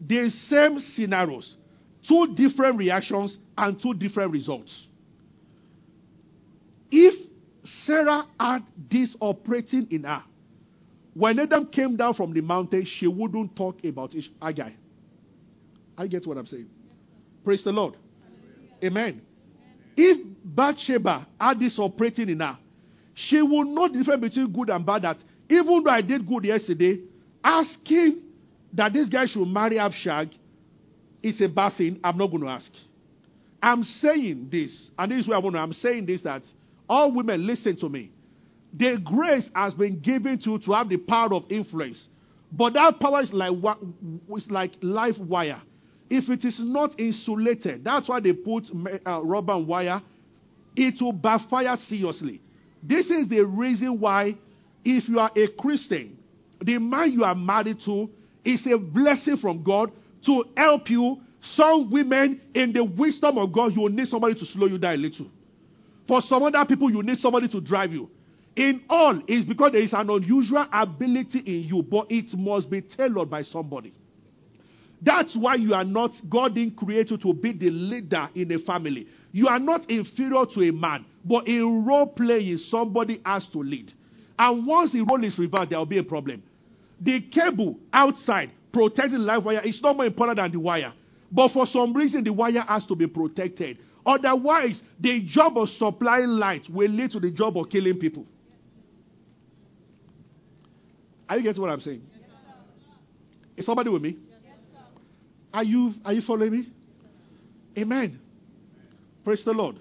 [0.00, 1.56] the same scenarios,
[2.06, 4.86] two different reactions and two different results.
[6.90, 7.19] If
[7.84, 10.22] Sarah had this operating in her,
[11.14, 14.74] when Adam came down from the mountain, she wouldn't talk about it Agai.
[15.98, 16.68] I get what I'm saying.
[17.44, 17.94] Praise the Lord.
[18.82, 19.20] Amen.
[19.96, 22.58] If Bathsheba had this operating in her,
[23.14, 25.02] she would know the difference between good and bad.
[25.02, 27.00] That even though I did good yesterday,
[27.42, 28.22] asking
[28.72, 30.30] that this guy should marry Abishag
[31.22, 32.00] is a bad thing.
[32.02, 32.72] I'm not going to ask.
[33.62, 35.58] I'm saying this, and this is where I to.
[35.58, 36.44] I'm saying this that
[36.90, 38.10] all women listen to me.
[38.74, 42.08] The grace has been given to to have the power of influence.
[42.52, 43.52] But that power is like
[44.28, 45.62] it's like live wire.
[46.10, 48.68] If it is not insulated, that's why they put
[49.06, 50.02] uh, rubber and wire.
[50.74, 52.40] It will backfire seriously.
[52.82, 54.34] This is the reason why,
[54.84, 56.18] if you are a Christian,
[56.60, 58.10] the man you are married to
[58.44, 59.92] is a blessing from God
[60.26, 61.18] to help you.
[61.42, 64.94] Some women, in the wisdom of God, you will need somebody to slow you down
[64.94, 65.26] a little.
[66.10, 68.10] For some other people, you need somebody to drive you.
[68.56, 72.82] In all, it's because there is an unusual ability in you, but it must be
[72.82, 73.94] tailored by somebody.
[75.00, 78.58] That's why you are not, God didn't create you to be the leader in a
[78.58, 79.06] family.
[79.30, 83.92] You are not inferior to a man, but in role playing, somebody has to lead.
[84.36, 86.42] And once the role is reversed, there will be a problem.
[87.00, 90.92] The cable outside protecting the live wire is not more important than the wire.
[91.30, 93.78] But for some reason, the wire has to be protected.
[94.04, 98.26] Otherwise, the job of supplying light will lead to the job of killing people.
[101.28, 102.02] Are you getting what I'm saying?
[102.10, 102.28] Yes,
[103.58, 104.18] Is somebody with me?
[104.28, 104.82] Yes,
[105.52, 106.68] are you are you following me?
[107.78, 108.18] Amen.
[109.22, 109.76] Praise the Lord.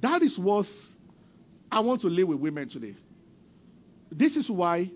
[0.00, 0.66] That is what
[1.70, 2.96] I want to live with women today.
[4.10, 4.90] This is why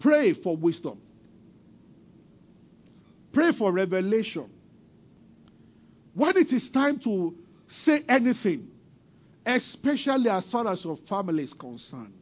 [0.00, 1.00] pray for wisdom.
[3.32, 4.50] Pray for revelation.
[6.16, 7.34] When it is time to
[7.68, 8.68] say anything,
[9.44, 12.14] especially as far as your family is concerned,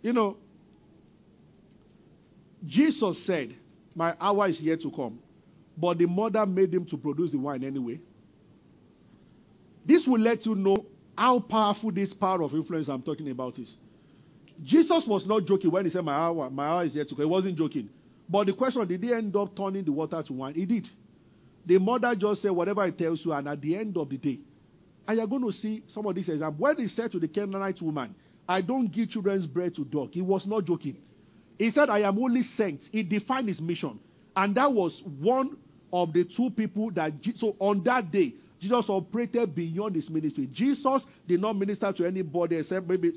[0.00, 0.38] you know,
[2.64, 3.54] Jesus said,
[3.94, 5.18] My hour is yet to come.
[5.76, 8.00] But the mother made him to produce the wine anyway.
[9.84, 10.86] This will let you know
[11.18, 13.74] how powerful this power of influence I'm talking about is.
[14.62, 17.24] Jesus was not joking when he said, My hour, my hour is yet to come.
[17.26, 17.90] He wasn't joking.
[18.26, 20.54] But the question, did he end up turning the water to wine?
[20.54, 20.88] He did.
[21.66, 24.40] The mother just said, Whatever he tells you, and at the end of the day,
[25.06, 26.60] and you're going to see some of these examples.
[26.60, 28.14] When he said to the Canaanite woman,
[28.48, 30.10] I don't give children's bread to dog.
[30.12, 30.96] He was not joking.
[31.58, 32.82] He said, I am only sent.
[32.90, 34.00] He defined his mission.
[34.34, 35.56] And that was one
[35.92, 40.48] of the two people that, so on that day, Jesus operated beyond his ministry.
[40.52, 43.12] Jesus did not minister to anybody except maybe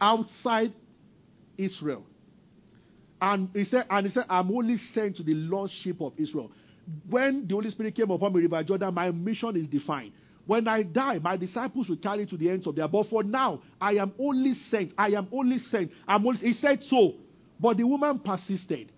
[0.00, 0.72] outside
[1.58, 2.06] Israel.
[3.20, 6.50] And he said, and he said, I'm only sent to the lost sheep of Israel.
[7.08, 10.12] When the Holy Spirit came upon me, River Jordan, my mission is defined.
[10.46, 12.90] When I die, my disciples will carry to the ends of the earth.
[12.90, 14.92] But for now, I am only sent.
[14.98, 15.92] I am only sent.
[16.06, 17.14] I'm only, he said so.
[17.60, 18.90] But the woman persisted.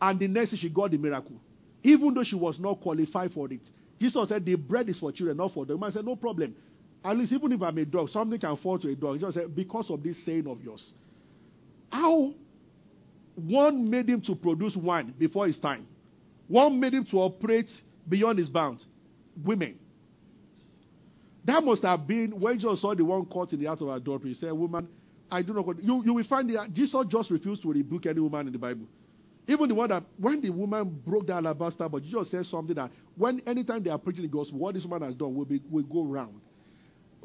[0.00, 1.36] And the next she got the miracle.
[1.82, 3.68] Even though she was not qualified for it.
[4.00, 6.54] Jesus said, The bread is for children, not for the woman said, No problem.
[7.04, 9.18] At least, even if I'm a dog, something can fall to a dog.
[9.18, 10.92] Jesus said, Because of this saying of yours.
[11.90, 12.32] How
[13.34, 15.86] one made him to produce wine before his time,
[16.48, 17.70] one made him to operate
[18.08, 18.86] beyond his bounds.
[19.42, 19.78] Women.
[21.44, 24.30] That must have been when Jesus saw the one caught in the act of adultery.
[24.30, 24.88] He said, Woman,
[25.30, 25.82] I do not.
[25.82, 28.86] You, you will find that Jesus just refused to rebuke any woman in the Bible.
[29.46, 32.90] Even the one that, when the woman broke the alabaster, but Jesus said something that
[33.16, 35.82] when anytime they are preaching the gospel, what this woman has done will, be, will
[35.82, 36.40] go round.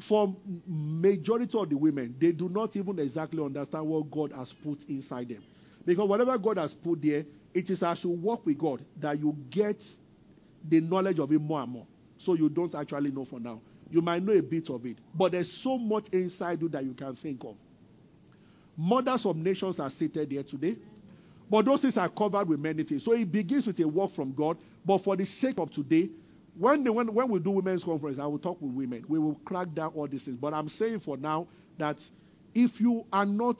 [0.06, 0.34] For
[0.66, 5.30] majority of the women, they do not even exactly understand what God has put inside
[5.30, 5.42] them.
[5.86, 9.36] Because whatever God has put there, It is as you walk with God that you
[9.50, 9.82] get
[10.68, 11.86] the knowledge of Him more and more.
[12.18, 13.60] So you don't actually know for now.
[13.90, 16.94] You might know a bit of it, but there's so much inside you that you
[16.94, 17.56] can think of.
[18.76, 20.76] Mothers of nations are seated here today.
[21.50, 23.04] But those things are covered with many things.
[23.04, 24.56] So it begins with a work from God.
[24.86, 26.08] But for the sake of today,
[26.56, 29.04] when, the, when, when we do women's conference, I will talk with women.
[29.08, 30.36] We will crack down all these things.
[30.36, 32.00] But I'm saying for now that
[32.54, 33.56] if you are not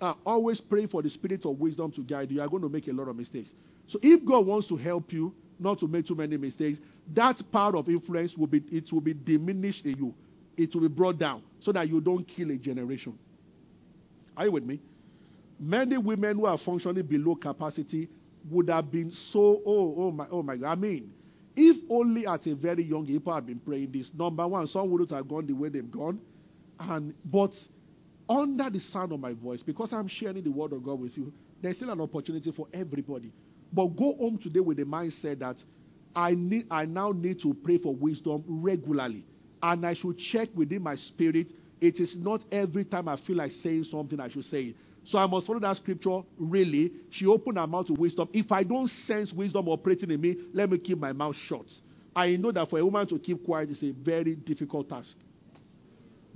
[0.00, 2.68] uh, always praying for the spirit of wisdom to guide you, you are going to
[2.68, 3.52] make a lot of mistakes.
[3.86, 6.78] So if God wants to help you not to make too many mistakes,
[7.14, 10.14] that power of influence will be it will be diminished in you.
[10.56, 13.18] It will be brought down so that you don't kill a generation.
[14.36, 14.80] Are you with me?
[15.58, 18.08] Many women who are functioning below capacity
[18.50, 20.72] would have been so, oh, oh my, oh my God.
[20.72, 21.12] I mean,
[21.56, 24.90] if only at a very young age people had been praying this, number one, some
[24.90, 26.20] wouldn't have gone the way they've gone.
[26.78, 27.52] And but
[28.28, 31.32] under the sound of my voice, because I'm sharing the word of God with you,
[31.62, 33.32] there's still an opportunity for everybody.
[33.72, 35.62] But go home today with the mindset that
[36.14, 39.24] I need I now need to pray for wisdom regularly.
[39.62, 41.52] And I should check within my spirit.
[41.80, 44.76] It is not every time I feel like saying something I should say it.
[45.04, 46.92] So I must follow that scripture really.
[47.10, 48.28] She opened her mouth to wisdom.
[48.32, 51.66] If I don't sense wisdom operating in me, let me keep my mouth shut.
[52.14, 55.16] I know that for a woman to keep quiet is a very difficult task.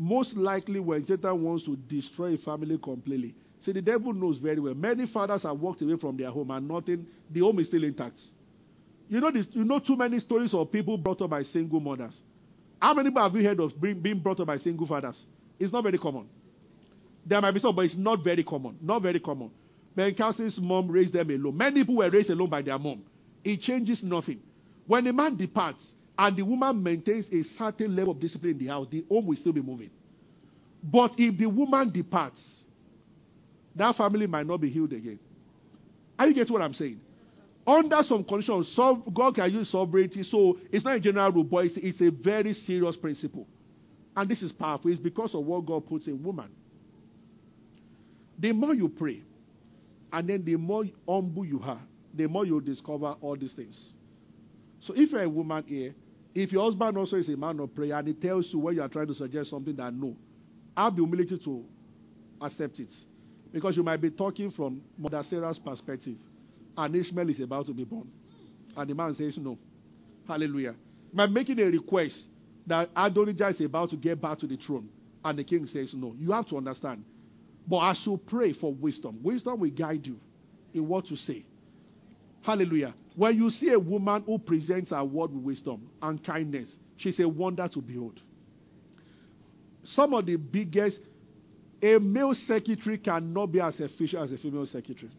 [0.02, 4.58] Most likely, when Satan wants to destroy a family completely, see, the devil knows very
[4.58, 4.72] well.
[4.74, 8.18] Many fathers have walked away from their home and nothing, the home is still intact.
[9.10, 12.18] You know, this, you know too many stories of people brought up by single mothers.
[12.80, 15.22] How many people have you heard of being brought up by single fathers?
[15.58, 16.30] It's not very common.
[17.26, 18.78] There might be some, but it's not very common.
[18.80, 19.50] Not very common.
[19.94, 21.58] Ben Carson's mom raised them alone.
[21.58, 23.02] Many people were raised alone by their mom.
[23.44, 24.40] It changes nothing.
[24.86, 28.66] When a man departs and the woman maintains a certain level of discipline in the
[28.66, 29.88] house, the home will still be moving.
[30.82, 32.62] But if the woman departs,
[33.74, 35.18] that family might not be healed again.
[36.18, 37.00] Are you getting what I'm saying?
[37.66, 41.78] Under some conditions, God can use sovereignty, so it's not a general rule, but it's,
[41.78, 43.46] it's a very serious principle.
[44.14, 44.90] And this is powerful.
[44.90, 46.50] It's because of what God puts in woman.
[48.38, 49.22] The more you pray,
[50.12, 51.80] and then the more humble you are,
[52.12, 53.94] the more you discover all these things.
[54.80, 55.94] So if you're a woman here,
[56.34, 58.82] if your husband also is a man of prayer and he tells you when you
[58.82, 60.16] are trying to suggest something that no,
[60.76, 61.64] have the humility to
[62.40, 62.92] accept it.
[63.52, 66.16] Because you might be talking from Mother Sarah's perspective,
[66.76, 68.08] and Ishmael is about to be born.
[68.76, 69.58] And the man says no.
[70.28, 70.76] Hallelujah.
[71.12, 72.28] By making a request
[72.66, 74.88] that Adonijah is about to get back to the throne,
[75.24, 76.14] and the king says no.
[76.16, 77.04] You have to understand
[77.70, 79.20] but I should pray for wisdom.
[79.22, 80.18] Wisdom will guide you
[80.74, 81.44] in what to say.
[82.42, 82.94] Hallelujah.
[83.16, 87.28] When you see a woman who presents her word with wisdom and kindness, she's a
[87.28, 88.20] wonder to behold.
[89.82, 91.00] Some of the biggest,
[91.82, 95.10] a male secretary cannot be as efficient as a female secretary.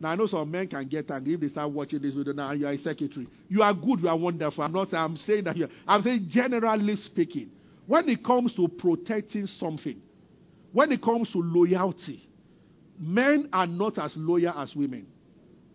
[0.00, 2.32] Now I know some men can get angry if they start watching this video.
[2.32, 3.26] Now you are a secretary.
[3.48, 4.00] You are good.
[4.00, 4.62] You are wonderful.
[4.62, 4.92] I'm not.
[4.94, 5.68] I'm saying that here.
[5.86, 7.50] I'm saying generally speaking,
[7.86, 10.00] when it comes to protecting something,
[10.72, 12.28] when it comes to loyalty,
[12.98, 15.06] men are not as loyal as women.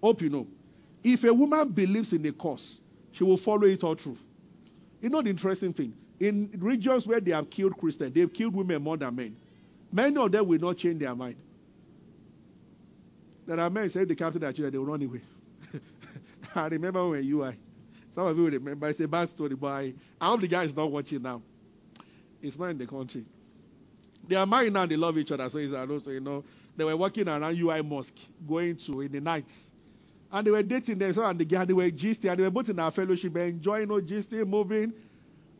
[0.03, 0.45] Hope you know.
[1.01, 2.81] If a woman believes in a cause,
[3.13, 4.17] she will follow it all through.
[5.01, 5.93] You know the interesting thing?
[6.19, 9.37] In regions where they have killed Christians, they've killed women more than men.
[9.93, 11.37] Many of them will not change their mind.
[13.45, 15.21] There are men say the captain children, they will run away.
[16.55, 17.53] I remember when you.
[18.13, 18.89] Some of you remember.
[18.89, 21.41] It's a bad story, but I, I hope the guy is not watching now.
[22.41, 23.23] It's not in the country.
[24.27, 25.49] They are married now, they love each other.
[25.49, 26.43] So it's also, you know,
[26.75, 29.49] they were walking around UI Mosque, going to in the night.
[30.33, 32.67] And they were dating themselves and the guy, they were gisting, and they were both
[32.67, 34.91] in our fellowship, enjoying, know, gisting, moving.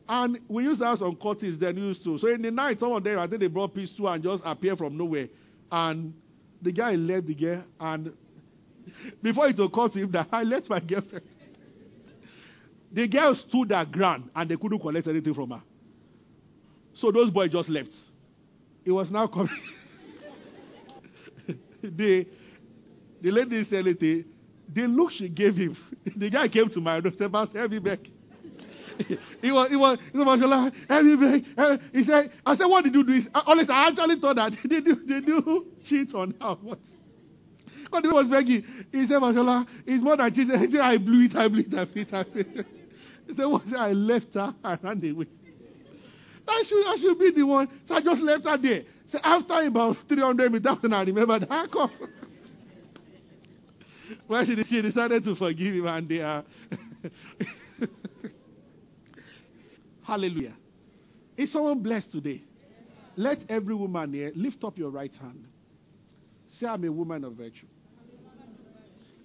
[0.09, 2.17] And we used to have some courtists then used to.
[2.17, 4.75] So in the night, some of them, I think they brought pistol and just appear
[4.75, 5.29] from nowhere.
[5.71, 6.15] And
[6.59, 8.13] the guy left the girl, and
[9.21, 11.23] before it occurred to him that I left my girlfriend.
[12.91, 15.61] the girl stood at ground and they couldn't collect anything from her.
[16.95, 17.95] So those boys just left.
[18.83, 19.49] It was now coming.
[21.83, 22.27] the,
[23.21, 24.25] the lady said, the,
[24.71, 25.75] the look she gave him,
[26.15, 27.99] the guy came to my room, said, Pastor, help me back.
[29.41, 31.79] he was, he was, he was, like, help me back.
[31.91, 33.21] He said, I said, what did you do?
[33.33, 36.55] honestly, I actually thought that they do, they do cheat on her.
[36.61, 36.79] What?
[37.91, 38.63] But he was begging.
[38.91, 40.49] He said, Mashallah, it's more than cheat.
[40.49, 42.65] He said, I blew it, I blew it, I blew it, I blew it.
[43.27, 43.63] He said, what?
[43.77, 45.27] I left her, I ran away.
[46.47, 47.69] I should, I should be the one.
[47.85, 48.83] So I just left her there.
[49.05, 51.89] So after about 300 meters, I remember that.
[54.27, 56.43] Well, she, she decided to forgive him, and they are.
[60.03, 60.55] Hallelujah.
[61.37, 62.43] Is someone blessed today?
[63.15, 65.45] Let every woman here lift up your right hand.
[66.47, 67.67] Say, I'm a woman of virtue.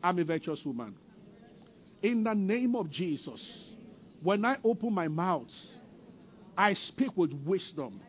[0.03, 0.97] I'm a virtuous woman.
[2.03, 3.73] In the name of Jesus,
[4.23, 5.53] when I open my mouth,
[6.57, 8.01] I speak with wisdom.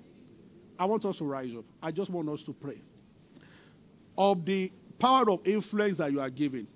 [0.78, 1.66] I want us to rise up.
[1.82, 2.82] I just want us to pray.
[4.18, 6.68] Of the power of influence that you are giving.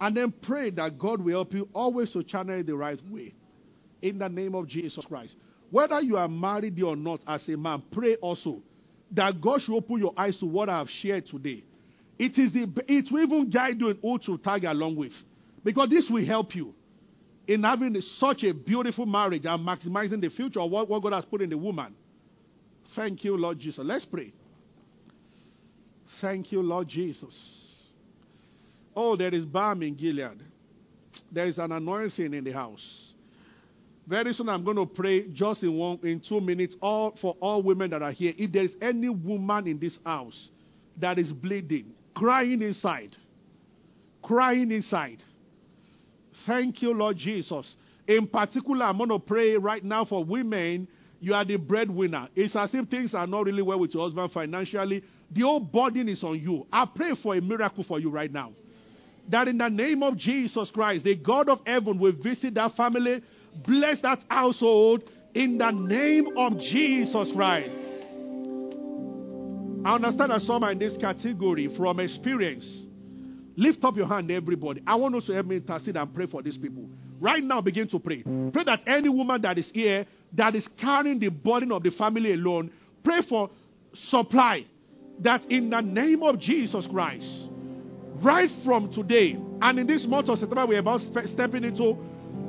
[0.00, 3.34] And then pray that God will help you always to channel it the right way.
[4.00, 5.36] In the name of Jesus Christ.
[5.70, 8.62] Whether you are married or not as a man, pray also
[9.12, 11.64] that God should open your eyes to what I have shared today.
[12.18, 15.12] It is the it will even guide you in who to tag along with.
[15.64, 16.74] Because this will help you
[17.46, 21.24] in having such a beautiful marriage and maximizing the future of what, what God has
[21.24, 21.94] put in the woman.
[22.94, 23.84] Thank you, Lord Jesus.
[23.84, 24.32] Let's pray.
[26.20, 27.61] Thank you, Lord Jesus.
[28.94, 30.42] Oh, there is balm in Gilead.
[31.30, 33.12] There is an anointing in the house.
[34.06, 37.62] Very soon I'm going to pray just in one in two minutes all for all
[37.62, 38.34] women that are here.
[38.36, 40.50] If there is any woman in this house
[40.98, 43.16] that is bleeding, crying inside,
[44.22, 45.22] crying inside,
[46.46, 47.76] Thank you, Lord Jesus.
[48.06, 50.88] In particular, I'm going to pray right now for women.
[51.20, 52.28] You are the breadwinner.
[52.34, 55.04] It's as if things are not really well with your husband financially.
[55.30, 56.66] The whole burden is on you.
[56.72, 58.52] I pray for a miracle for you right now.
[59.28, 63.22] That in the name of Jesus Christ, the God of heaven will visit that family,
[63.66, 67.70] bless that household in the name of Jesus Christ.
[69.84, 72.86] I understand that some are in this category from experience.
[73.56, 74.82] Lift up your hand, everybody.
[74.86, 76.88] I want us to help me intercede and pray for these people.
[77.20, 78.22] Right now, begin to pray.
[78.22, 82.32] Pray that any woman that is here that is carrying the burden of the family
[82.32, 82.72] alone,
[83.04, 83.50] pray for
[83.92, 84.66] supply.
[85.20, 87.50] That in the name of Jesus Christ,
[88.22, 91.96] right from today and in this month of September we're about stepping into,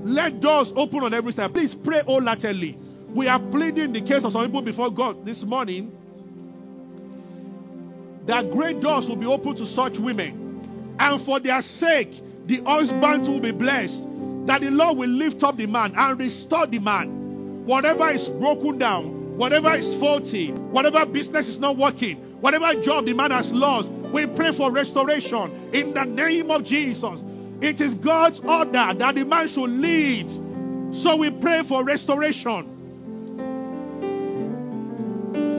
[0.03, 1.53] let doors open on every side.
[1.53, 2.77] Please pray latterly.
[3.09, 5.91] We are pleading the case of some people before God this morning
[8.25, 10.43] that great doors will be open to such women
[10.99, 12.11] and for their sake,
[12.45, 14.07] the husband will be blessed.
[14.45, 17.65] That the Lord will lift up the man and restore the man.
[17.65, 23.13] Whatever is broken down, whatever is faulty, whatever business is not working, whatever job the
[23.13, 27.23] man has lost, we pray for restoration in the name of Jesus.
[27.61, 30.29] It is God's order that the man should lead.
[30.93, 32.69] So we pray for restoration.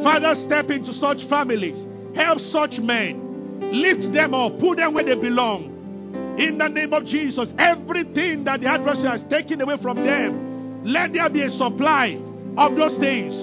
[0.02, 1.84] Father, step into such families,
[2.14, 3.24] help such men
[3.60, 6.36] Lift them up, put them where they belong.
[6.38, 11.12] In the name of Jesus, everything that the adversary has taken away from them, let
[11.12, 12.20] there be a supply
[12.56, 13.34] of those things.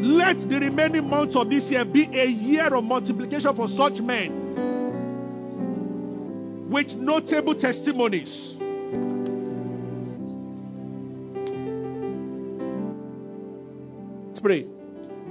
[0.00, 4.40] Let the remaining months of this year be a year of multiplication for such men
[6.70, 8.54] with notable testimonies.
[14.28, 14.66] Let's pray.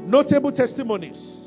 [0.05, 1.38] Notable testimonies.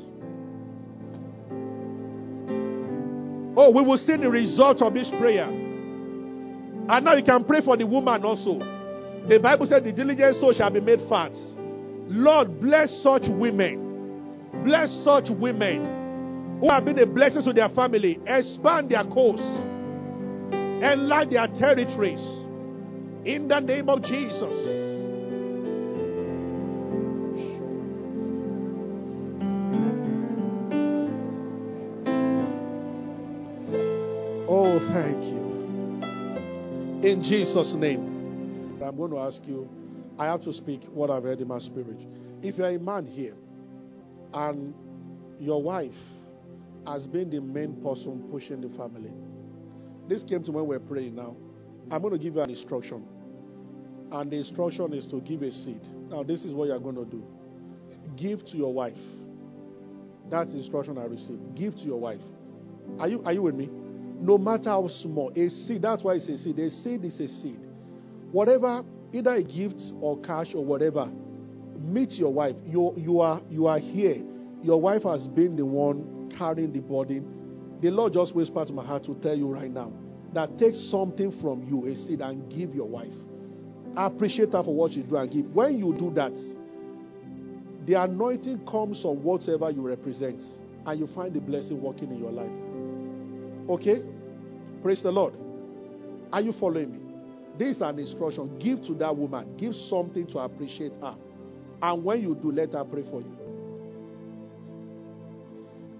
[3.55, 5.45] Oh, we will see the result of this prayer.
[5.45, 8.59] And now you can pray for the woman also.
[9.29, 11.31] The Bible said, The diligent soul shall be made fat.
[12.07, 13.79] Lord, bless such women.
[14.63, 18.19] Bless such women who have been a blessing to their family.
[18.25, 19.43] Expand their coast.
[20.51, 22.23] Enlarge their territories.
[23.25, 24.53] In the name of Jesus.
[34.47, 35.41] Oh, thank you.
[37.09, 38.79] In Jesus' name.
[38.83, 39.69] I'm going to ask you,
[40.17, 42.05] I have to speak what I've heard in my spirit.
[42.41, 43.35] If you're a man here
[44.33, 44.73] and
[45.39, 45.95] your wife
[46.85, 49.11] has been the main person pushing the family,
[50.07, 51.35] this came to when we're praying now.
[51.91, 53.05] I'm going to give you an instruction.
[54.11, 55.81] And the instruction is to give a seed.
[56.09, 57.23] Now, this is what you're going to do
[58.15, 58.97] give to your wife.
[60.29, 61.55] That's the instruction I received.
[61.55, 62.21] Give to your wife.
[62.99, 63.69] Are you, are you with me?
[64.23, 65.31] no matter how small.
[65.35, 66.57] A seed, that's why it's a seed.
[66.57, 67.59] A seed is a seed.
[68.31, 68.83] Whatever,
[69.13, 71.11] either a gift or cash or whatever,
[71.77, 72.55] meet your wife.
[72.65, 74.21] You, you, are, you are here.
[74.61, 77.77] Your wife has been the one carrying the burden.
[77.81, 79.93] The Lord just whispered to my heart to tell you right now
[80.33, 83.13] that take something from you, a seed, and give your wife.
[83.95, 85.45] Appreciate her for what you do and give.
[85.53, 86.33] When you do that,
[87.85, 90.41] the anointing comes on whatever you represent,
[90.85, 92.51] and you find the blessing working in your life.
[93.69, 94.01] Okay?
[94.81, 95.33] Praise the Lord.
[96.31, 97.02] Are you following me?
[97.57, 98.57] This is an instruction.
[98.59, 99.55] Give to that woman.
[99.57, 101.15] Give something to appreciate her.
[101.81, 103.37] And when you do, let her pray for you.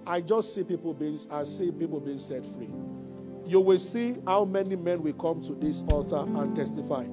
[0.05, 2.69] I just see people being I see people being set free.
[3.45, 7.05] You will see how many men will come to this altar and testify.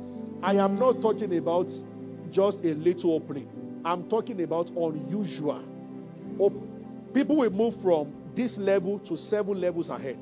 [0.43, 1.69] I am not talking about
[2.31, 3.49] just a little opening.
[3.85, 5.65] I'm talking about unusual.
[6.39, 6.51] Oh,
[7.13, 10.19] people will move from this level to seven levels ahead.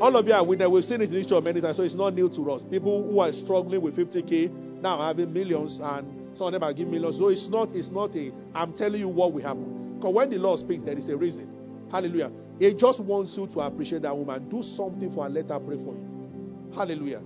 [0.00, 0.68] All of you are winners.
[0.68, 2.64] We've seen it in Israel many times, so it's not new to us.
[2.64, 6.92] People who are struggling with 50k now having millions, and some of them are giving
[6.92, 7.16] millions.
[7.16, 8.32] So it's not, it's not a.
[8.54, 9.96] I'm telling you what will happen.
[9.96, 11.48] Because when the Lord speaks, there is a reason.
[11.90, 12.32] Hallelujah.
[12.58, 14.48] He just wants you to appreciate that woman.
[14.48, 15.30] Do something for her.
[15.30, 16.72] Let her pray for you.
[16.74, 17.22] Hallelujah.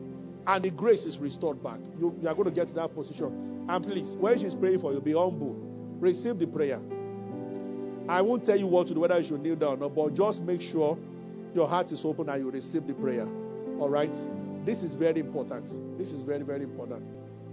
[0.47, 1.81] And the grace is restored back.
[1.99, 3.67] You, you are going to get to that position.
[3.69, 5.57] And please, when she's praying for you, be humble.
[6.01, 6.81] Receive the prayer.
[8.09, 10.15] I won't tell you what to do, whether you should kneel down or not, but
[10.15, 10.97] just make sure
[11.55, 13.27] your heart is open and you receive the prayer.
[13.79, 14.15] All right?
[14.65, 15.99] This is very important.
[15.99, 17.03] This is very, very important.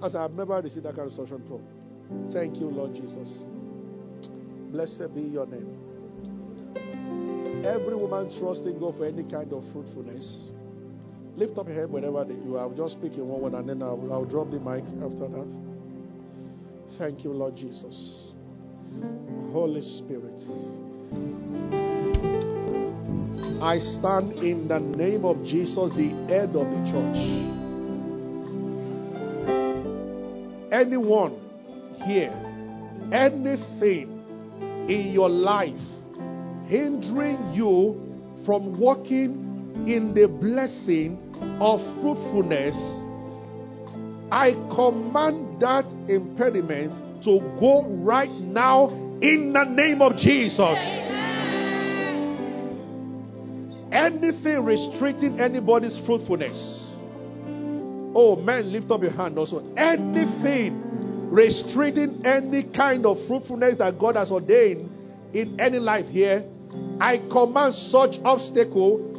[0.04, 1.62] As I've never received that kind of instruction before.
[2.32, 3.46] Thank you, Lord Jesus.
[4.72, 5.82] Blessed be your name.
[7.66, 10.52] Every woman trusting God for any kind of fruitfulness.
[11.36, 12.62] Lift up your head whenever you are.
[12.62, 15.48] I'll just speak in one word and then I'll, I'll drop the mic after that.
[16.98, 18.34] Thank you, Lord Jesus.
[19.52, 20.41] Holy Spirit.
[23.61, 27.18] I stand in the name of Jesus, the head of the church.
[30.72, 31.39] Anyone
[32.05, 32.34] here,
[33.11, 34.22] anything
[34.88, 35.80] in your life
[36.68, 38.01] hindering you
[38.45, 41.18] from walking in the blessing
[41.61, 42.76] of fruitfulness,
[44.32, 48.89] I command that impediment to go right now
[49.22, 50.78] in the name of Jesus.
[53.92, 56.90] Anything restricting anybody's fruitfulness.
[58.18, 59.60] Oh, man, lift up your hand also.
[59.76, 64.90] Anything restricting any kind of fruitfulness that God has ordained
[65.36, 66.44] in any life here,
[67.00, 69.12] I command such obstacle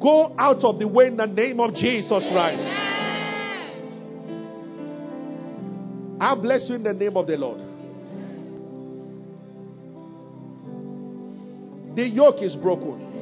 [0.00, 2.64] go out of the way in the name of Jesus Christ.
[6.18, 7.60] I bless you in the name of the Lord.
[11.96, 13.15] The yoke is broken.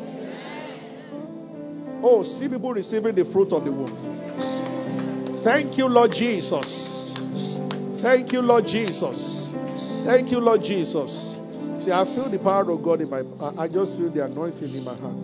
[2.06, 5.40] Oh, see people receiving the fruit of the womb.
[5.42, 7.10] Thank you, Lord Jesus.
[8.02, 9.50] Thank you, Lord Jesus.
[10.04, 11.38] Thank you, Lord Jesus.
[11.80, 13.22] See, I feel the power of God in my
[13.56, 15.16] I just feel the anointing in my heart.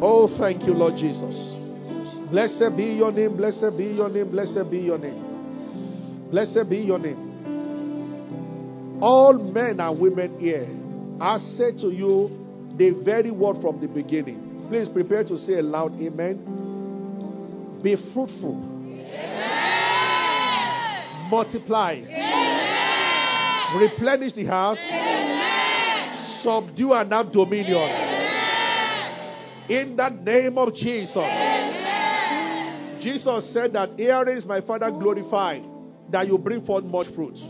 [0.00, 1.54] Oh, thank you, Lord Jesus.
[2.30, 6.30] Blessed be your name, blessed be your name, blessed be your name.
[6.30, 7.28] Blessed be your name.
[9.02, 10.66] All men and women here,
[11.20, 12.30] I say to you
[12.78, 14.49] the very word from the beginning.
[14.70, 17.80] Please prepare to say aloud, Amen.
[17.82, 18.54] Be fruitful.
[18.86, 19.50] Amen.
[21.28, 21.94] Multiply.
[21.94, 23.80] Amen.
[23.80, 24.78] Replenish the house.
[24.78, 26.40] Amen.
[26.42, 27.90] Subdue and have dominion.
[29.68, 31.16] In the name of Jesus.
[33.02, 35.64] Jesus said that herein is my Father glorified,
[36.10, 37.40] that you bring forth much fruit.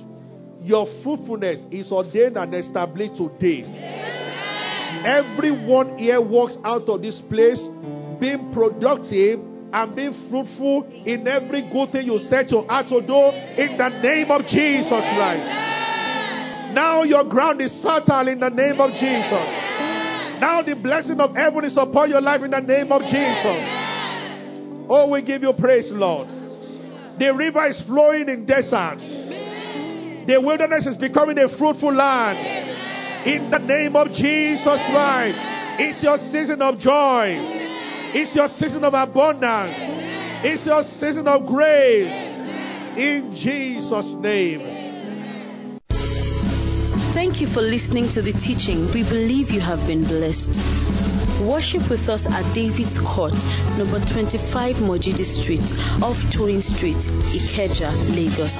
[0.63, 4.00] Your fruitfulness is ordained and established today.
[5.05, 7.61] Everyone here walks out of this place
[8.21, 9.41] being productive
[9.73, 13.21] and being fruitful in every good thing you set your heart to do
[13.61, 15.49] in the name of Jesus Christ.
[16.75, 19.49] Now your ground is fertile in the name of Jesus.
[20.41, 23.65] Now the blessing of heaven is upon your life in the name of Jesus.
[24.89, 26.29] Oh, we give you praise, Lord.
[27.19, 29.05] The river is flowing in deserts.
[30.27, 32.80] The wilderness is becoming a fruitful land.
[33.27, 35.39] In the name of Jesus Christ.
[35.79, 37.37] It's your season of joy.
[38.15, 39.77] It's your season of abundance.
[40.43, 42.17] It's your season of grace.
[42.97, 44.61] In Jesus' name.
[47.13, 48.87] Thank you for listening to the teaching.
[48.95, 51.20] We believe you have been blessed.
[51.41, 53.33] Worship with us at David's Court,
[53.79, 55.65] number 25 Mojidi Street,
[56.05, 57.01] off Toyin Street,
[57.33, 58.53] Ikeja, Lagos.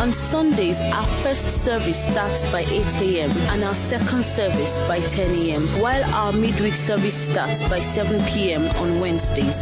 [0.00, 3.30] On Sundays, our first service starts by 8 a.m.
[3.52, 8.64] and our second service by 10 a.m., while our midweek service starts by 7 p.m.
[8.80, 9.60] on Wednesdays.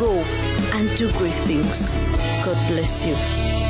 [0.00, 0.24] Go
[0.72, 1.82] and do great things.
[2.48, 3.67] God bless you.